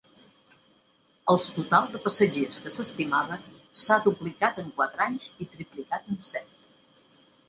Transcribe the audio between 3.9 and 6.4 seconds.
duplicat en quatre anys i triplicat en